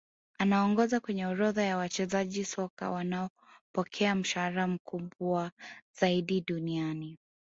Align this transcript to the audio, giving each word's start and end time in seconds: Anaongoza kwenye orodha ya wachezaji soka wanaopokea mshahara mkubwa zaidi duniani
Anaongoza 0.39 0.99
kwenye 0.99 1.25
orodha 1.25 1.63
ya 1.63 1.77
wachezaji 1.77 2.45
soka 2.45 2.91
wanaopokea 2.91 4.15
mshahara 4.15 4.67
mkubwa 4.67 5.51
zaidi 6.01 6.41
duniani 6.41 7.17